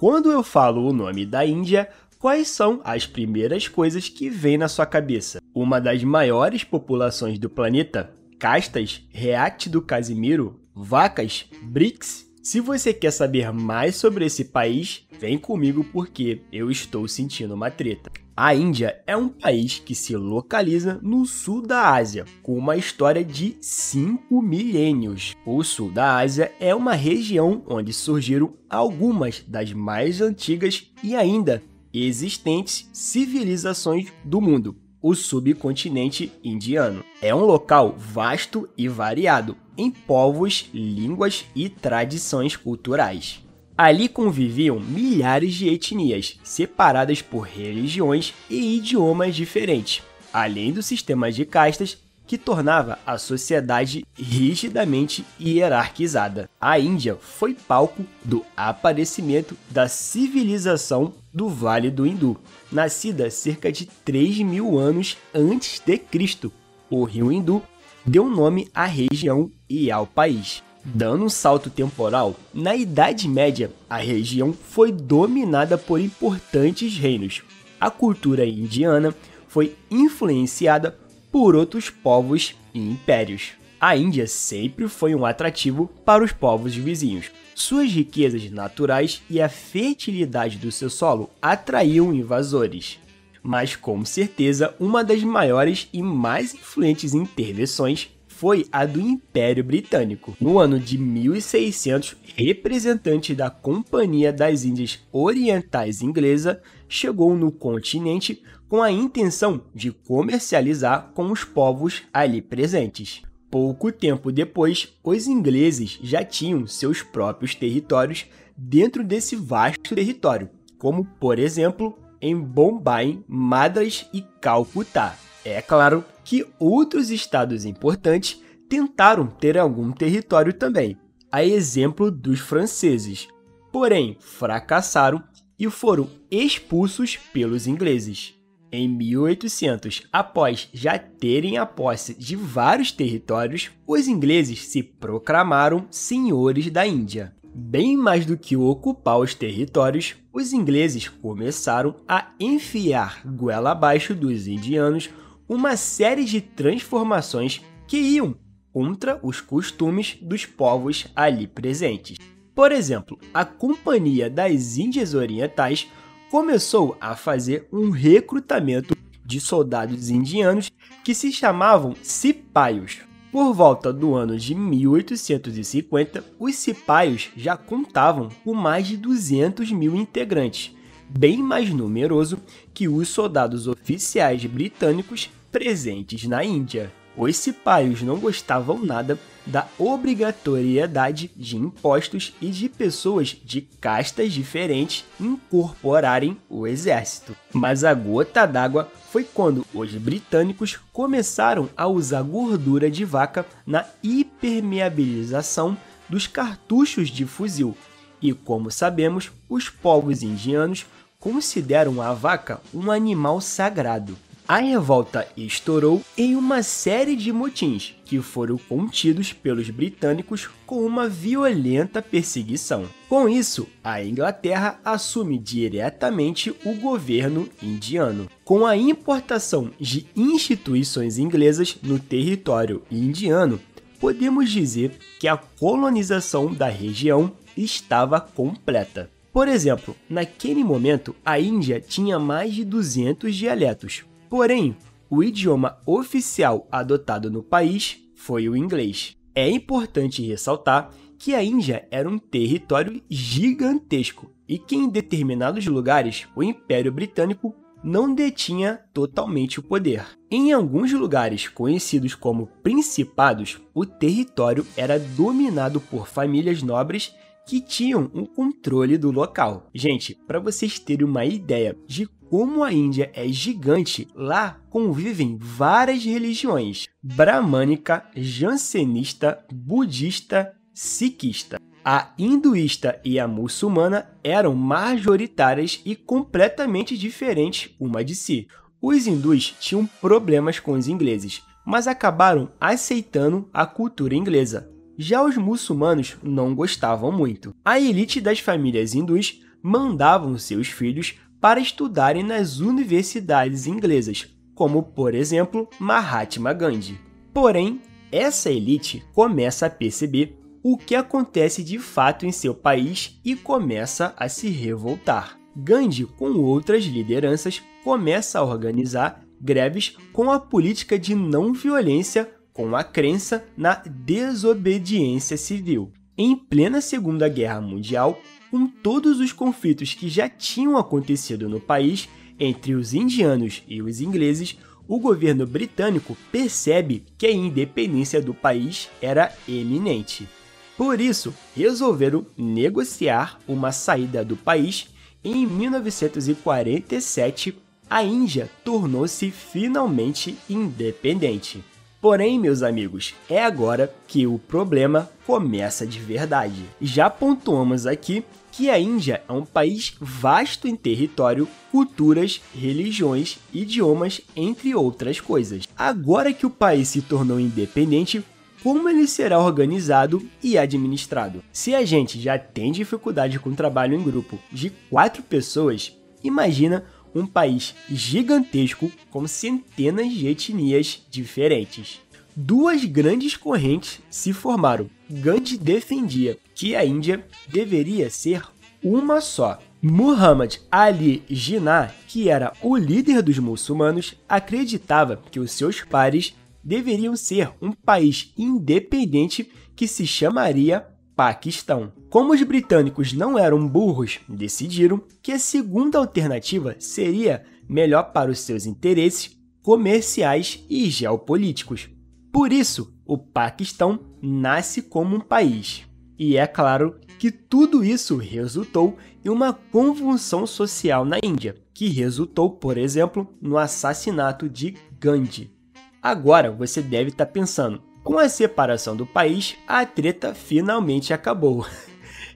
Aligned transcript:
Quando 0.00 0.32
eu 0.32 0.42
falo 0.42 0.88
o 0.88 0.94
nome 0.94 1.26
da 1.26 1.44
Índia, 1.44 1.86
quais 2.18 2.48
são 2.48 2.80
as 2.82 3.06
primeiras 3.06 3.68
coisas 3.68 4.08
que 4.08 4.30
vêm 4.30 4.56
na 4.56 4.66
sua 4.66 4.86
cabeça? 4.86 5.42
Uma 5.54 5.78
das 5.78 6.02
maiores 6.02 6.64
populações 6.64 7.38
do 7.38 7.50
planeta? 7.50 8.10
Castas? 8.38 9.02
React 9.10 9.68
do 9.68 9.82
Casimiro? 9.82 10.58
Vacas? 10.74 11.44
BRICS? 11.64 12.26
Se 12.42 12.60
você 12.60 12.94
quer 12.94 13.10
saber 13.10 13.52
mais 13.52 13.96
sobre 13.96 14.24
esse 14.24 14.46
país, 14.46 15.06
vem 15.20 15.36
comigo 15.36 15.84
porque 15.92 16.40
eu 16.50 16.70
estou 16.70 17.06
sentindo 17.06 17.52
uma 17.52 17.70
treta. 17.70 18.10
A 18.42 18.54
Índia 18.54 19.02
é 19.06 19.14
um 19.14 19.28
país 19.28 19.82
que 19.84 19.94
se 19.94 20.16
localiza 20.16 20.98
no 21.02 21.26
sul 21.26 21.60
da 21.60 21.92
Ásia, 21.92 22.24
com 22.42 22.56
uma 22.56 22.74
história 22.74 23.22
de 23.22 23.54
5 23.60 24.40
milênios. 24.40 25.34
O 25.44 25.62
sul 25.62 25.90
da 25.90 26.16
Ásia 26.16 26.50
é 26.58 26.74
uma 26.74 26.94
região 26.94 27.62
onde 27.66 27.92
surgiram 27.92 28.54
algumas 28.66 29.44
das 29.46 29.74
mais 29.74 30.22
antigas 30.22 30.90
e 31.02 31.14
ainda 31.14 31.62
existentes 31.92 32.88
civilizações 32.94 34.10
do 34.24 34.40
mundo, 34.40 34.74
o 35.02 35.14
subcontinente 35.14 36.32
indiano. 36.42 37.04
É 37.20 37.34
um 37.34 37.44
local 37.44 37.94
vasto 37.94 38.66
e 38.74 38.88
variado 38.88 39.54
em 39.76 39.90
povos, 39.90 40.70
línguas 40.72 41.44
e 41.54 41.68
tradições 41.68 42.56
culturais. 42.56 43.44
Ali 43.82 44.10
conviviam 44.10 44.78
milhares 44.78 45.54
de 45.54 45.66
etnias, 45.70 46.38
separadas 46.44 47.22
por 47.22 47.46
religiões 47.46 48.34
e 48.50 48.76
idiomas 48.76 49.34
diferentes, 49.34 50.02
além 50.30 50.70
do 50.70 50.82
sistema 50.82 51.32
de 51.32 51.46
castas 51.46 51.96
que 52.26 52.36
tornava 52.36 52.98
a 53.06 53.16
sociedade 53.16 54.04
rigidamente 54.14 55.24
hierarquizada. 55.40 56.46
A 56.60 56.78
Índia 56.78 57.16
foi 57.16 57.54
palco 57.54 58.04
do 58.22 58.44
aparecimento 58.54 59.56
da 59.70 59.88
civilização 59.88 61.14
do 61.32 61.48
Vale 61.48 61.90
do 61.90 62.06
Hindu, 62.06 62.36
nascida 62.70 63.30
cerca 63.30 63.72
de 63.72 63.86
3 63.86 64.40
mil 64.40 64.78
anos 64.78 65.16
antes 65.34 65.80
de 65.80 65.96
Cristo. 65.96 66.52
O 66.90 67.02
rio 67.04 67.32
Hindu 67.32 67.62
deu 68.04 68.28
nome 68.28 68.68
à 68.74 68.84
região 68.84 69.50
e 69.66 69.90
ao 69.90 70.06
país. 70.06 70.62
Dando 70.84 71.24
um 71.24 71.28
salto 71.28 71.68
temporal, 71.68 72.34
na 72.54 72.74
Idade 72.74 73.28
Média, 73.28 73.70
a 73.88 73.98
região 73.98 74.52
foi 74.52 74.90
dominada 74.90 75.76
por 75.76 76.00
importantes 76.00 76.96
reinos. 76.96 77.42
A 77.78 77.90
cultura 77.90 78.46
indiana 78.46 79.14
foi 79.46 79.76
influenciada 79.90 80.96
por 81.30 81.54
outros 81.54 81.90
povos 81.90 82.54
e 82.72 82.80
impérios. 82.80 83.52
A 83.78 83.96
Índia 83.96 84.26
sempre 84.26 84.88
foi 84.88 85.14
um 85.14 85.24
atrativo 85.24 85.90
para 86.04 86.24
os 86.24 86.32
povos 86.32 86.74
vizinhos. 86.74 87.30
Suas 87.54 87.90
riquezas 87.90 88.50
naturais 88.50 89.22
e 89.28 89.40
a 89.40 89.48
fertilidade 89.48 90.56
do 90.56 90.72
seu 90.72 90.88
solo 90.88 91.30
atraíam 91.42 92.12
invasores. 92.14 92.98
Mas 93.42 93.76
com 93.76 94.04
certeza, 94.04 94.74
uma 94.78 95.04
das 95.04 95.22
maiores 95.22 95.88
e 95.92 96.02
mais 96.02 96.54
influentes 96.54 97.14
intervenções 97.14 98.10
foi 98.40 98.66
a 98.72 98.86
do 98.86 98.98
Império 98.98 99.62
Britânico. 99.62 100.34
No 100.40 100.58
ano 100.58 100.80
de 100.80 100.96
1600, 100.96 102.16
representante 102.38 103.34
da 103.34 103.50
Companhia 103.50 104.32
das 104.32 104.64
Índias 104.64 104.98
Orientais 105.12 106.00
Inglesa 106.00 106.62
chegou 106.88 107.36
no 107.36 107.52
continente 107.52 108.42
com 108.66 108.82
a 108.82 108.90
intenção 108.90 109.60
de 109.74 109.92
comercializar 109.92 111.10
com 111.14 111.30
os 111.30 111.44
povos 111.44 112.00
ali 112.14 112.40
presentes. 112.40 113.20
Pouco 113.50 113.92
tempo 113.92 114.32
depois, 114.32 114.88
os 115.04 115.26
ingleses 115.26 115.98
já 116.02 116.24
tinham 116.24 116.66
seus 116.66 117.02
próprios 117.02 117.54
territórios 117.54 118.24
dentro 118.56 119.04
desse 119.04 119.36
vasto 119.36 119.94
território, 119.94 120.48
como 120.78 121.04
por 121.04 121.38
exemplo 121.38 121.94
em 122.22 122.34
Bombay, 122.34 123.22
Madras 123.28 124.08
e 124.14 124.22
Calcutá. 124.40 125.14
É 125.44 125.60
claro 125.60 126.02
que 126.30 126.46
outros 126.60 127.10
estados 127.10 127.64
importantes 127.64 128.40
tentaram 128.68 129.26
ter 129.26 129.58
algum 129.58 129.90
território 129.90 130.52
também, 130.52 130.96
a 131.28 131.44
exemplo 131.44 132.08
dos 132.08 132.38
franceses, 132.38 133.26
porém 133.72 134.16
fracassaram 134.20 135.20
e 135.58 135.68
foram 135.68 136.08
expulsos 136.30 137.16
pelos 137.16 137.66
ingleses. 137.66 138.32
Em 138.70 138.88
1800, 138.88 140.06
após 140.12 140.68
já 140.72 140.96
terem 140.96 141.58
a 141.58 141.66
posse 141.66 142.14
de 142.14 142.36
vários 142.36 142.92
territórios, 142.92 143.72
os 143.84 144.06
ingleses 144.06 144.68
se 144.68 144.84
proclamaram 144.84 145.88
senhores 145.90 146.70
da 146.70 146.86
Índia. 146.86 147.34
Bem 147.52 147.96
mais 147.96 148.24
do 148.24 148.38
que 148.38 148.56
ocupar 148.56 149.18
os 149.18 149.34
territórios, 149.34 150.14
os 150.32 150.52
ingleses 150.52 151.08
começaram 151.08 151.96
a 152.06 152.30
enfiar 152.38 153.20
goela 153.26 153.72
abaixo 153.72 154.14
dos 154.14 154.46
indianos 154.46 155.10
uma 155.50 155.76
série 155.76 156.24
de 156.24 156.40
transformações 156.40 157.60
que 157.88 157.96
iam 157.96 158.36
contra 158.72 159.18
os 159.20 159.40
costumes 159.40 160.16
dos 160.22 160.46
povos 160.46 161.08
ali 161.16 161.48
presentes. 161.48 162.18
Por 162.54 162.70
exemplo, 162.70 163.18
a 163.34 163.44
Companhia 163.44 164.30
das 164.30 164.76
Índias 164.76 165.12
Orientais 165.12 165.88
começou 166.30 166.96
a 167.00 167.16
fazer 167.16 167.66
um 167.72 167.90
recrutamento 167.90 168.96
de 169.26 169.40
soldados 169.40 170.08
indianos 170.08 170.70
que 171.02 171.12
se 171.12 171.32
chamavam 171.32 171.96
cipaios. 172.00 172.98
Por 173.32 173.52
volta 173.52 173.92
do 173.92 174.14
ano 174.14 174.38
de 174.38 174.54
1850, 174.54 176.24
os 176.38 176.54
cipaios 176.54 177.28
já 177.36 177.56
contavam 177.56 178.28
com 178.44 178.54
mais 178.54 178.86
de 178.86 178.96
200 178.96 179.72
mil 179.72 179.96
integrantes, 179.96 180.72
bem 181.08 181.38
mais 181.38 181.74
numeroso 181.74 182.38
que 182.72 182.86
os 182.86 183.08
soldados 183.08 183.66
oficiais 183.66 184.44
britânicos 184.46 185.28
presentes 185.50 186.24
na 186.24 186.44
Índia. 186.44 186.92
Os 187.16 187.36
cipaios 187.36 188.02
não 188.02 188.18
gostavam 188.18 188.78
nada 188.84 189.18
da 189.44 189.66
obrigatoriedade 189.78 191.30
de 191.36 191.56
impostos 191.56 192.32
e 192.40 192.48
de 192.48 192.68
pessoas 192.68 193.36
de 193.44 193.62
castas 193.80 194.32
diferentes 194.32 195.04
incorporarem 195.18 196.36
o 196.48 196.66
exército. 196.66 197.36
Mas 197.52 197.82
a 197.82 197.92
gota 197.92 198.46
d'água 198.46 198.90
foi 199.10 199.24
quando 199.24 199.66
os 199.74 199.92
britânicos 199.94 200.78
começaram 200.92 201.68
a 201.76 201.86
usar 201.86 202.22
gordura 202.22 202.90
de 202.90 203.04
vaca 203.04 203.44
na 203.66 203.84
impermeabilização 204.02 205.76
dos 206.08 206.26
cartuchos 206.26 207.08
de 207.08 207.26
fuzil. 207.26 207.76
E 208.22 208.32
como 208.32 208.70
sabemos, 208.70 209.32
os 209.48 209.68
povos 209.68 210.22
indianos 210.22 210.86
consideram 211.18 212.00
a 212.00 212.14
vaca 212.14 212.60
um 212.72 212.90
animal 212.90 213.40
sagrado. 213.40 214.16
A 214.50 214.56
revolta 214.56 215.28
estourou 215.36 216.02
em 216.18 216.34
uma 216.34 216.60
série 216.64 217.14
de 217.14 217.32
motins 217.32 217.94
que 218.04 218.20
foram 218.20 218.58
contidos 218.58 219.32
pelos 219.32 219.70
britânicos 219.70 220.50
com 220.66 220.84
uma 220.84 221.08
violenta 221.08 222.02
perseguição. 222.02 222.84
Com 223.08 223.28
isso, 223.28 223.68
a 223.84 224.02
Inglaterra 224.02 224.80
assume 224.84 225.38
diretamente 225.38 226.52
o 226.64 226.74
governo 226.74 227.48
indiano. 227.62 228.28
Com 228.44 228.66
a 228.66 228.76
importação 228.76 229.70
de 229.78 230.08
instituições 230.16 231.16
inglesas 231.16 231.78
no 231.80 232.00
território 232.00 232.82
indiano, 232.90 233.60
podemos 234.00 234.50
dizer 234.50 234.98
que 235.20 235.28
a 235.28 235.36
colonização 235.36 236.52
da 236.52 236.68
região 236.68 237.30
estava 237.56 238.20
completa. 238.20 239.08
Por 239.32 239.46
exemplo, 239.46 239.94
naquele 240.08 240.64
momento, 240.64 241.14
a 241.24 241.38
Índia 241.38 241.80
tinha 241.80 242.18
mais 242.18 242.52
de 242.52 242.64
200 242.64 243.32
dialetos, 243.32 244.02
Porém, 244.30 244.76
o 245.10 245.24
idioma 245.24 245.76
oficial 245.84 246.68
adotado 246.70 247.28
no 247.28 247.42
país 247.42 247.98
foi 248.14 248.48
o 248.48 248.56
inglês. 248.56 249.16
É 249.34 249.50
importante 249.50 250.22
ressaltar 250.22 250.92
que 251.18 251.34
a 251.34 251.42
Índia 251.42 251.88
era 251.90 252.08
um 252.08 252.16
território 252.16 253.02
gigantesco 253.10 254.30
e 254.48 254.56
que 254.56 254.76
em 254.76 254.88
determinados 254.88 255.66
lugares 255.66 256.28
o 256.36 256.44
Império 256.44 256.92
Britânico 256.92 257.54
não 257.82 258.14
detinha 258.14 258.80
totalmente 258.92 259.58
o 259.58 259.62
poder. 259.64 260.06
Em 260.30 260.52
alguns 260.52 260.92
lugares 260.92 261.48
conhecidos 261.48 262.14
como 262.14 262.46
principados, 262.62 263.60
o 263.74 263.84
território 263.84 264.64
era 264.76 264.96
dominado 264.96 265.80
por 265.80 266.06
famílias 266.06 266.62
nobres 266.62 267.12
que 267.46 267.60
tinham 267.60 268.08
um 268.14 268.24
controle 268.24 268.96
do 268.96 269.10
local. 269.10 269.68
Gente, 269.74 270.14
para 270.26 270.38
vocês 270.38 270.78
terem 270.78 271.04
uma 271.04 271.24
ideia 271.24 271.76
de 271.84 272.06
como 272.30 272.62
a 272.62 272.72
Índia 272.72 273.10
é 273.12 273.26
gigante, 273.26 274.06
lá 274.14 274.60
convivem 274.70 275.36
várias 275.36 276.04
religiões: 276.04 276.86
bramânica, 277.02 278.06
jansenista, 278.14 279.44
budista, 279.52 280.54
sikhista. 280.72 281.58
A 281.84 282.12
hinduísta 282.16 283.00
e 283.04 283.18
a 283.18 283.26
muçulmana 283.26 284.08
eram 284.22 284.54
majoritárias 284.54 285.80
e 285.84 285.96
completamente 285.96 286.96
diferentes 286.96 287.74
uma 287.80 288.04
de 288.04 288.14
si. 288.14 288.46
Os 288.80 289.08
hindus 289.08 289.56
tinham 289.58 289.84
problemas 290.00 290.60
com 290.60 290.72
os 290.72 290.86
ingleses, 290.86 291.42
mas 291.66 291.88
acabaram 291.88 292.52
aceitando 292.60 293.48
a 293.52 293.66
cultura 293.66 294.14
inglesa. 294.14 294.70
Já 294.96 295.24
os 295.24 295.36
muçulmanos 295.36 296.16
não 296.22 296.54
gostavam 296.54 297.10
muito. 297.10 297.54
A 297.64 297.80
elite 297.80 298.20
das 298.20 298.38
famílias 298.38 298.94
hindus 298.94 299.40
mandavam 299.62 300.38
seus 300.38 300.68
filhos 300.68 301.16
para 301.40 301.60
estudarem 301.60 302.22
nas 302.22 302.58
universidades 302.58 303.66
inglesas, 303.66 304.28
como 304.54 304.82
por 304.82 305.14
exemplo 305.14 305.68
Mahatma 305.78 306.52
Gandhi. 306.52 307.00
Porém, 307.32 307.80
essa 308.12 308.50
elite 308.50 309.04
começa 309.14 309.66
a 309.66 309.70
perceber 309.70 310.38
o 310.62 310.76
que 310.76 310.94
acontece 310.94 311.64
de 311.64 311.78
fato 311.78 312.26
em 312.26 312.32
seu 312.32 312.54
país 312.54 313.18
e 313.24 313.34
começa 313.34 314.14
a 314.16 314.28
se 314.28 314.48
revoltar. 314.48 315.38
Gandhi, 315.56 316.04
com 316.04 316.32
outras 316.32 316.84
lideranças, 316.84 317.62
começa 317.82 318.38
a 318.38 318.44
organizar 318.44 319.24
greves 319.40 319.96
com 320.12 320.30
a 320.30 320.38
política 320.38 320.98
de 320.98 321.14
não 321.14 321.52
violência, 321.52 322.30
com 322.52 322.76
a 322.76 322.84
crença 322.84 323.44
na 323.56 323.74
desobediência 323.74 325.36
civil. 325.36 325.92
Em 326.16 326.36
plena 326.36 326.82
Segunda 326.82 327.28
Guerra 327.28 327.60
Mundial, 327.60 328.20
com 328.50 328.66
todos 328.66 329.20
os 329.20 329.32
conflitos 329.32 329.94
que 329.94 330.08
já 330.08 330.28
tinham 330.28 330.76
acontecido 330.76 331.48
no 331.48 331.60
país 331.60 332.08
entre 332.38 332.74
os 332.74 332.92
indianos 332.94 333.62
e 333.68 333.80
os 333.82 334.00
ingleses, 334.00 334.56
o 334.88 334.98
governo 334.98 335.46
britânico 335.46 336.16
percebe 336.32 337.04
que 337.16 337.26
a 337.26 337.32
independência 337.32 338.20
do 338.20 338.34
país 338.34 338.90
era 339.00 339.32
eminente. 339.48 340.28
Por 340.76 341.00
isso, 341.00 341.32
resolveram 341.54 342.26
negociar 342.36 343.38
uma 343.46 343.70
saída 343.70 344.24
do 344.24 344.36
país. 344.36 344.88
Em 345.22 345.46
1947, 345.46 347.54
a 347.88 348.02
Índia 348.02 348.50
tornou-se 348.64 349.30
finalmente 349.30 350.36
independente. 350.48 351.62
Porém, 352.00 352.38
meus 352.38 352.62
amigos, 352.62 353.14
é 353.28 353.44
agora 353.44 353.92
que 354.06 354.26
o 354.26 354.38
problema 354.38 355.10
começa 355.26 355.86
de 355.86 355.98
verdade. 355.98 356.64
Já 356.80 357.10
pontuamos 357.10 357.86
aqui 357.86 358.24
que 358.50 358.70
a 358.70 358.78
Índia 358.78 359.22
é 359.28 359.32
um 359.32 359.44
país 359.44 359.94
vasto 360.00 360.66
em 360.66 360.74
território, 360.74 361.46
culturas, 361.70 362.40
religiões, 362.54 363.38
idiomas, 363.52 364.22
entre 364.34 364.74
outras 364.74 365.20
coisas. 365.20 365.68
Agora 365.76 366.32
que 366.32 366.46
o 366.46 366.50
país 366.50 366.88
se 366.88 367.02
tornou 367.02 367.38
independente, 367.38 368.24
como 368.62 368.88
ele 368.88 369.06
será 369.06 369.38
organizado 369.38 370.26
e 370.42 370.56
administrado? 370.56 371.44
Se 371.52 371.74
a 371.74 371.84
gente 371.84 372.18
já 372.18 372.38
tem 372.38 372.72
dificuldade 372.72 373.38
com 373.38 373.54
trabalho 373.54 373.94
em 373.94 374.02
grupo 374.02 374.38
de 374.50 374.70
quatro 374.88 375.22
pessoas, 375.22 375.94
imagina 376.24 376.84
um 377.14 377.26
país 377.26 377.74
gigantesco 377.88 378.90
com 379.10 379.26
centenas 379.26 380.12
de 380.12 380.26
etnias 380.26 381.02
diferentes. 381.10 382.00
Duas 382.34 382.84
grandes 382.84 383.36
correntes 383.36 384.00
se 384.10 384.32
formaram. 384.32 384.88
Gandhi 385.08 385.58
defendia 385.58 386.38
que 386.54 386.76
a 386.76 386.84
Índia 386.84 387.26
deveria 387.48 388.08
ser 388.08 388.42
uma 388.82 389.20
só. 389.20 389.58
Muhammad 389.82 390.56
Ali 390.70 391.22
Jinnah, 391.28 391.92
que 392.06 392.28
era 392.28 392.52
o 392.62 392.76
líder 392.76 393.22
dos 393.22 393.38
muçulmanos, 393.38 394.14
acreditava 394.28 395.20
que 395.30 395.40
os 395.40 395.52
seus 395.52 395.80
pares 395.80 396.34
deveriam 396.62 397.16
ser 397.16 397.50
um 397.62 397.72
país 397.72 398.32
independente 398.36 399.50
que 399.74 399.88
se 399.88 400.06
chamaria 400.06 400.86
Paquistão. 401.20 401.92
Como 402.08 402.32
os 402.32 402.42
britânicos 402.42 403.12
não 403.12 403.38
eram 403.38 403.68
burros, 403.68 404.20
decidiram 404.26 405.02
que 405.22 405.32
a 405.32 405.38
segunda 405.38 405.98
alternativa 405.98 406.76
seria 406.78 407.44
melhor 407.68 408.04
para 408.04 408.30
os 408.30 408.38
seus 408.38 408.64
interesses 408.64 409.38
comerciais 409.62 410.64
e 410.70 410.88
geopolíticos. 410.88 411.90
Por 412.32 412.54
isso, 412.54 412.94
o 413.04 413.18
Paquistão 413.18 414.00
nasce 414.22 414.80
como 414.80 415.16
um 415.16 415.20
país. 415.20 415.84
E 416.18 416.38
é 416.38 416.46
claro 416.46 416.98
que 417.18 417.30
tudo 417.30 417.84
isso 417.84 418.16
resultou 418.16 418.96
em 419.22 419.28
uma 419.28 419.52
convulsão 419.52 420.46
social 420.46 421.04
na 421.04 421.18
Índia, 421.22 421.54
que 421.74 421.90
resultou, 421.90 422.48
por 422.48 422.78
exemplo, 422.78 423.28
no 423.42 423.58
assassinato 423.58 424.48
de 424.48 424.74
Gandhi. 424.98 425.54
Agora 426.00 426.50
você 426.50 426.80
deve 426.80 427.10
estar 427.10 427.26
pensando, 427.26 427.82
com 428.02 428.18
a 428.18 428.28
separação 428.28 428.96
do 428.96 429.06
país, 429.06 429.56
a 429.66 429.84
treta 429.84 430.34
finalmente 430.34 431.12
acabou. 431.12 431.66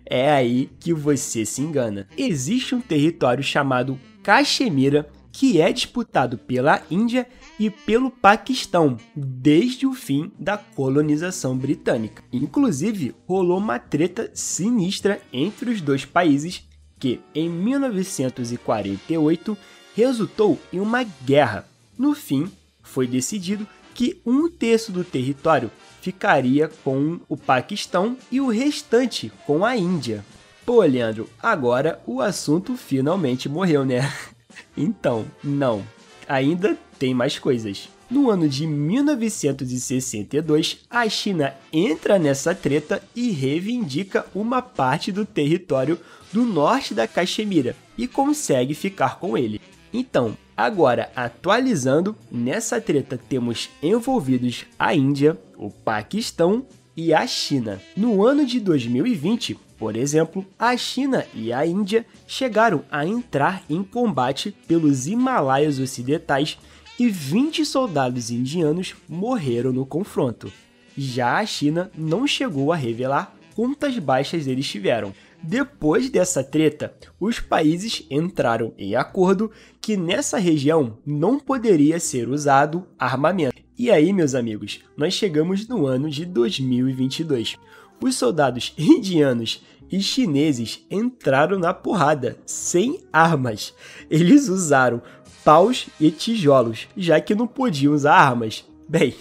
É 0.07 0.31
aí 0.31 0.69
que 0.79 0.93
você 0.93 1.47
se 1.47 1.63
engana. 1.63 2.07
Existe 2.15 2.75
um 2.75 2.81
território 2.83 3.43
chamado 3.43 3.99
Caxemira 4.23 5.09
que 5.35 5.61
é 5.61 5.71
disputado 5.73 6.39
pela 6.39 6.81
Índia 6.91 7.29
e 7.59 7.69
pelo 7.69 8.11
Paquistão 8.11 8.97
desde 9.17 9.87
o 9.87 9.93
fim 9.93 10.33
da 10.39 10.57
colonização 10.57 11.59
britânica. 11.59 12.23
Inclusive, 12.33 13.13
rolou 13.27 13.59
uma 13.59 13.81
treta 13.81 14.31
sinistra 14.33 15.21
entre 15.33 15.71
os 15.71 15.81
dois 15.81 16.05
países 16.05 16.63
que, 17.01 17.21
em 17.35 17.49
1948, 17.49 19.59
resultou 19.97 20.57
em 20.73 20.79
uma 20.79 21.03
guerra. 21.03 21.67
No 21.99 22.15
fim, 22.15 22.49
foi 22.81 23.09
decidido 23.09 23.67
que 23.95 24.21
um 24.27 24.51
terço 24.51 24.93
do 24.93 25.03
território 25.05 25.71
ficaria 26.01 26.69
com 26.83 27.21
o 27.29 27.37
Paquistão 27.37 28.17
e 28.31 28.41
o 28.41 28.49
restante 28.49 29.31
com 29.47 29.65
a 29.65 29.77
Índia. 29.77 30.25
Pô, 30.67 30.83
Leandro, 30.83 31.29
agora 31.43 32.01
o 32.07 32.21
assunto 32.21 32.77
finalmente 32.77 33.49
morreu, 33.49 33.85
né? 33.85 34.13
então, 34.77 35.25
não. 35.43 35.83
Ainda 36.29 36.77
tem 36.99 37.15
mais 37.15 37.39
coisas. 37.39 37.89
No 38.11 38.29
ano 38.31 38.47
de 38.49 38.67
1962, 38.67 40.81
a 40.91 41.09
China 41.09 41.55
entra 41.73 42.19
nessa 42.19 42.55
treta 42.55 43.03
e 43.17 43.31
reivindica 43.31 44.27
uma 44.35 44.61
parte 44.61 45.11
do 45.11 45.25
território 45.25 45.99
do 46.33 46.45
norte 46.45 46.93
da 46.95 47.09
Caxemira 47.09 47.75
e 47.97 48.07
consegue 48.07 48.75
ficar 48.75 49.19
com 49.19 49.39
ele. 49.39 49.59
Então, 49.93 50.37
agora 50.57 51.11
atualizando, 51.15 52.17
nessa 52.31 52.81
treta 52.81 53.19
temos 53.29 53.71
envolvidos 53.83 54.65
a 54.79 54.95
Índia, 54.95 55.39
o 55.57 55.71
Paquistão 55.71 56.67
e 56.97 57.13
a 57.13 57.27
China. 57.27 57.81
No 57.97 58.25
ano 58.25 58.47
de 58.47 58.61
2020, 58.61 59.59
por 59.79 59.97
exemplo, 59.97 60.47
a 60.59 60.77
China 60.77 61.27
e 61.35 61.53
a 61.53 61.67
Índia 61.67 62.07
chegaram 62.27 62.85
a 62.91 63.05
entrar 63.05 63.63
em 63.69 63.83
combate 63.83 64.55
pelos 64.67 65.07
Himalaias 65.07 65.79
Ocidentais 65.79 66.59
e 66.99 67.09
20 67.09 67.65
soldados 67.65 68.31
indianos 68.31 68.95
morreram 69.09 69.73
no 69.73 69.85
confronto. 69.85 70.53
Já 70.97 71.39
a 71.39 71.47
China 71.47 71.91
não 71.97 72.27
chegou 72.27 72.73
a 72.73 72.77
revelar 72.77 73.34
quantas 73.55 73.99
baixas 73.99 74.47
eles 74.47 74.67
tiveram, 74.67 75.15
depois 75.43 76.11
dessa 76.11 76.43
treta, 76.43 76.95
os 77.21 77.39
países 77.39 78.07
entraram 78.11 78.73
em 78.79 78.97
acordo 78.97 79.51
que 79.81 79.97
nessa 79.97 80.39
região 80.39 80.99
não 81.05 81.39
poderia 81.39 82.01
ser 82.01 82.29
usado 82.29 82.87
armamento. 82.99 83.55
E 83.79 83.91
aí, 83.91 84.13
meus 84.13 84.35
amigos, 84.35 84.81
nós 84.97 85.15
chegamos 85.15 85.69
no 85.69 85.87
ano 85.87 86.09
de 86.09 86.25
2022. 86.25 87.57
Os 88.03 88.15
soldados 88.17 88.73
indianos 88.79 89.63
e 89.91 90.01
chineses 90.01 90.85
entraram 90.91 91.59
na 91.59 91.75
porrada, 91.75 92.39
sem 92.47 93.05
armas. 93.13 93.75
Eles 94.11 94.49
usaram 94.49 95.03
paus 95.45 95.89
e 96.01 96.11
tijolos, 96.11 96.89
já 96.97 97.21
que 97.21 97.35
não 97.35 97.47
podiam 97.47 97.93
usar 97.93 98.15
armas. 98.15 98.65
Bem, 98.89 99.15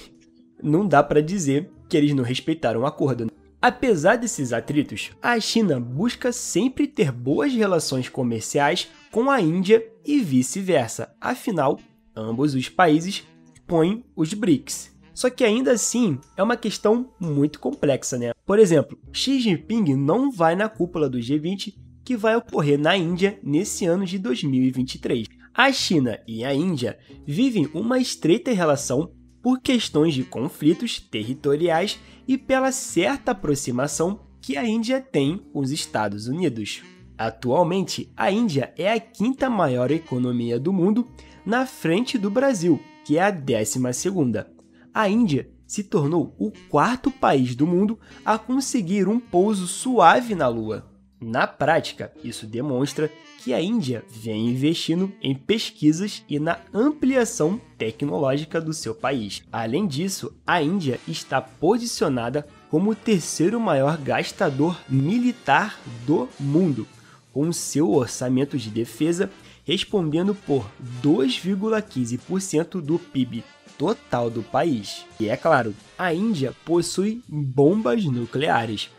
não 0.61 0.87
dá 0.87 1.03
para 1.03 1.21
dizer 1.21 1.69
que 1.89 1.97
eles 1.97 2.13
não 2.13 2.23
respeitaram 2.23 2.81
o 2.81 2.85
acordo. 2.85 3.27
Apesar 3.63 4.17
desses 4.17 4.51
atritos, 4.51 5.11
a 5.21 5.39
China 5.39 5.79
busca 5.79 6.33
sempre 6.33 6.85
ter 6.85 7.13
boas 7.13 7.53
relações 7.53 8.09
comerciais 8.09 8.89
com 9.09 9.31
a 9.31 9.39
Índia 9.39 9.81
e 10.05 10.19
vice-versa, 10.19 11.15
afinal, 11.21 11.79
ambos 12.13 12.55
os 12.55 12.67
países 12.67 13.23
põem 13.65 14.03
os 14.17 14.33
BRICS. 14.33 14.91
Só 15.13 15.29
que 15.29 15.45
ainda 15.45 15.71
assim 15.71 16.19
é 16.35 16.43
uma 16.43 16.57
questão 16.57 17.09
muito 17.17 17.57
complexa, 17.57 18.17
né? 18.17 18.33
Por 18.45 18.59
exemplo, 18.59 18.99
Xi 19.13 19.39
Jinping 19.39 19.95
não 19.95 20.29
vai 20.29 20.57
na 20.57 20.67
cúpula 20.67 21.09
do 21.09 21.19
G20 21.19 21.73
que 22.03 22.17
vai 22.17 22.35
ocorrer 22.35 22.77
na 22.77 22.97
Índia 22.97 23.39
nesse 23.41 23.85
ano 23.85 24.05
de 24.05 24.19
2023. 24.19 25.25
A 25.53 25.71
China 25.71 26.19
e 26.27 26.43
a 26.43 26.53
Índia 26.53 26.99
vivem 27.25 27.69
uma 27.73 27.97
estreita 27.97 28.51
relação 28.51 29.13
por 29.43 29.59
questões 29.59 30.13
de 30.13 30.23
conflitos 30.23 31.01
territoriais 31.01 31.99
e 32.25 32.37
pela 32.37 32.71
certa 32.71 33.31
aproximação 33.31 34.21
que 34.41 34.55
a 34.55 34.65
Índia 34.65 35.01
tem 35.01 35.37
com 35.37 35.59
os 35.59 35.69
Estados 35.69 36.27
Unidos. 36.27 36.81
Atualmente, 37.17 38.11
a 38.15 38.31
Índia 38.31 38.73
é 38.77 38.91
a 38.91 38.99
quinta 38.99 39.49
maior 39.49 39.91
economia 39.91 40.57
do 40.57 40.71
mundo, 40.71 41.05
na 41.45 41.65
frente 41.65 42.17
do 42.17 42.31
Brasil, 42.31 42.79
que 43.05 43.17
é 43.17 43.21
a 43.21 43.31
décima 43.31 43.91
segunda. 43.91 44.49
A 44.93 45.09
Índia 45.09 45.49
se 45.67 45.83
tornou 45.83 46.33
o 46.39 46.51
quarto 46.69 47.11
país 47.11 47.53
do 47.53 47.67
mundo 47.67 47.99
a 48.23 48.37
conseguir 48.37 49.09
um 49.09 49.19
pouso 49.19 49.67
suave 49.67 50.35
na 50.35 50.47
Lua. 50.47 50.92
Na 51.23 51.47
prática, 51.47 52.11
isso 52.23 52.45
demonstra 52.45 53.09
que 53.39 53.53
a 53.53 53.61
Índia 53.61 54.03
vem 54.09 54.49
investindo 54.49 55.11
em 55.21 55.33
pesquisas 55.33 56.23
e 56.29 56.39
na 56.39 56.59
ampliação 56.73 57.59
tecnológica 57.77 58.59
do 58.59 58.73
seu 58.73 58.93
país. 58.93 59.43
Além 59.51 59.87
disso, 59.87 60.33
a 60.45 60.61
Índia 60.61 60.99
está 61.07 61.41
posicionada 61.41 62.47
como 62.69 62.91
o 62.91 62.95
terceiro 62.95 63.59
maior 63.59 63.97
gastador 63.97 64.79
militar 64.89 65.79
do 66.05 66.27
mundo, 66.39 66.87
com 67.31 67.51
seu 67.51 67.91
orçamento 67.91 68.57
de 68.57 68.69
defesa 68.69 69.29
respondendo 69.65 70.35
por 70.35 70.69
2,15% 71.01 72.81
do 72.81 72.99
PIB 72.99 73.43
total 73.77 74.29
do 74.29 74.43
país. 74.43 75.05
E 75.19 75.29
é 75.29 75.37
claro, 75.37 75.73
a 75.97 76.13
Índia 76.13 76.53
possui 76.65 77.23
bombas 77.27 78.03
nucleares. 78.05 78.89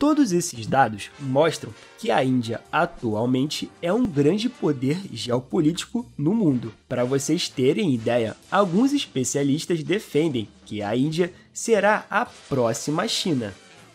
Todos 0.00 0.32
esses 0.32 0.66
dados 0.66 1.10
mostram 1.20 1.74
que 1.98 2.10
a 2.10 2.24
Índia 2.24 2.62
atualmente 2.72 3.70
é 3.82 3.92
um 3.92 4.02
grande 4.02 4.48
poder 4.48 4.98
geopolítico 5.12 6.06
no 6.16 6.34
mundo. 6.34 6.72
Para 6.88 7.04
vocês 7.04 7.50
terem 7.50 7.92
ideia, 7.92 8.34
alguns 8.50 8.94
especialistas 8.94 9.82
defendem 9.82 10.48
que 10.64 10.80
a 10.80 10.96
Índia 10.96 11.30
será 11.52 12.06
a 12.08 12.24
próxima 12.24 13.06
China. 13.06 13.52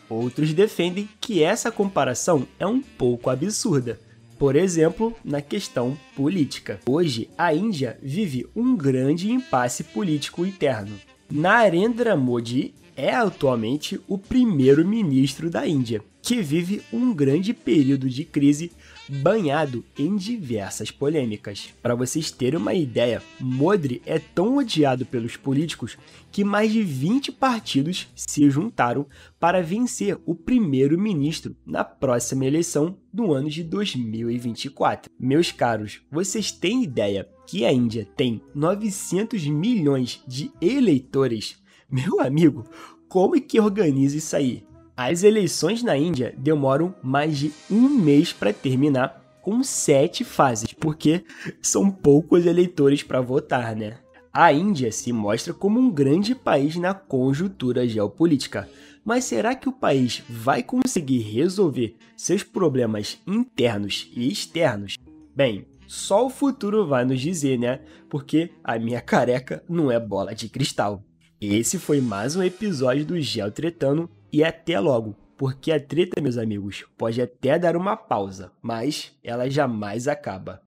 Outros 0.08 0.54
defendem 0.54 1.10
que 1.20 1.42
essa 1.42 1.72
comparação 1.72 2.48
é 2.60 2.68
um 2.68 2.84
pouco 2.84 3.32
absurda, 3.32 4.00
por 4.38 4.56
exemplo, 4.56 5.12
na 5.26 5.42
questão 5.42 5.98
política. 6.16 6.80
Hoje, 6.88 7.32
a 7.36 7.52
Índia 7.52 7.98
vive 8.00 8.46
um 8.56 8.76
grande 8.76 9.32
impasse 9.32 9.84
político 9.84 10.46
interno. 10.46 11.00
Narendra 11.32 12.16
Modi 12.16 12.76
é 12.96 13.14
atualmente 13.14 14.00
o 14.08 14.18
primeiro-ministro 14.18 15.50
da 15.50 15.68
Índia, 15.68 16.02
que 16.22 16.42
vive 16.42 16.82
um 16.92 17.14
grande 17.14 17.54
período 17.54 18.10
de 18.10 18.26
crise 18.26 18.72
banhado 19.08 19.86
em 19.98 20.16
diversas 20.16 20.90
polêmicas. 20.90 21.74
Para 21.82 21.94
vocês 21.94 22.32
terem 22.32 22.60
uma 22.60 22.74
ideia, 22.74 23.22
Modi 23.40 24.02
é 24.06 24.18
tão 24.18 24.58
odiado 24.58 25.06
pelos 25.06 25.38
políticos 25.38 25.98
que 26.32 26.44
mais 26.44 26.72
de 26.72 26.82
20 26.82 27.32
partidos 27.32 28.08
se 28.16 28.50
juntaram 28.50 29.06
para 29.40 29.62
vencer 29.62 30.18
o 30.26 30.34
primeiro-ministro 30.34 31.56
na 31.66 31.84
próxima 31.84 32.46
eleição 32.46 32.98
do 33.14 33.32
ano 33.34 33.50
de 33.50 33.64
2024. 33.64 35.12
Meus 35.20 35.52
caros, 35.52 36.02
vocês 36.12 36.52
têm 36.52 36.84
ideia 36.84 37.30
que 37.46 37.64
a 37.64 37.72
Índia 37.72 38.08
tem 38.18 38.42
900 38.56 39.46
milhões 39.46 40.24
de 40.28 40.52
eleitores? 40.60 41.64
Meu 41.90 42.20
amigo, 42.20 42.66
como 43.08 43.36
é 43.36 43.40
que 43.40 43.60
organiza 43.60 44.18
isso 44.18 44.36
aí? 44.36 44.66
As 44.98 45.22
eleições 45.22 45.84
na 45.84 45.96
Índia 45.96 46.34
demoram 46.36 46.96
mais 47.04 47.38
de 47.38 47.54
um 47.70 47.88
mês 47.88 48.34
para 48.34 48.52
terminar, 48.52 49.24
com 49.42 49.64
sete 49.64 50.24
fases, 50.24 50.74
porque 50.74 51.24
são 51.62 51.92
poucos 51.92 52.48
eleitores 52.48 53.04
para 53.04 53.22
votar, 53.22 53.76
né? 53.76 54.00
A 54.34 54.52
Índia 54.52 54.92
se 54.92 55.14
mostra 55.14 55.54
como 55.54 55.80
um 55.80 55.92
grande 55.92 56.34
país 56.34 56.76
na 56.76 56.96
conjuntura 56.96 57.88
geopolítica, 57.88 58.68
mas 59.04 59.26
será 59.26 59.54
que 59.54 59.70
o 59.70 59.74
país 59.74 60.24
vai 60.28 60.64
conseguir 60.64 61.20
resolver 61.20 61.96
seus 62.18 62.42
problemas 62.42 63.22
internos 63.28 64.10
e 64.16 64.28
externos? 64.28 64.96
Bem, 65.36 65.68
só 65.86 66.26
o 66.26 66.32
futuro 66.32 66.88
vai 66.88 67.06
nos 67.06 67.22
dizer, 67.22 67.60
né? 67.60 67.82
Porque 68.10 68.50
a 68.64 68.80
minha 68.80 69.02
careca 69.02 69.64
não 69.70 69.92
é 69.92 70.00
bola 70.00 70.34
de 70.34 70.50
cristal. 70.50 71.04
Esse 71.48 71.78
foi 71.78 72.02
mais 72.02 72.36
um 72.36 72.42
episódio 72.42 73.06
do 73.06 73.22
Geo 73.22 73.52
Tretano 73.52 74.10
e 74.34 74.44
até 74.44 74.80
logo, 74.80 75.16
porque 75.38 75.72
a 75.72 75.80
treta, 75.80 76.20
meus 76.20 76.40
amigos, 76.40 76.84
pode 76.98 77.22
até 77.22 77.60
dar 77.60 77.78
uma 77.78 77.96
pausa, 77.96 78.52
mas 78.64 79.12
ela 79.24 79.48
jamais 79.48 80.08
acaba. 80.08 80.64